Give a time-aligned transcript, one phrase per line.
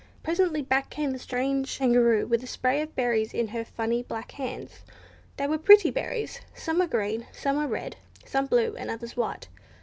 [0.23, 4.31] Presently back came the strange Kangaroo with a spray of berries in her funny black
[4.31, 4.81] hands.
[5.37, 6.41] They were pretty berries.
[6.55, 9.47] Some were green, some were red, some blue, and others white.